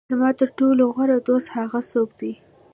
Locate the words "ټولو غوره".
0.57-1.17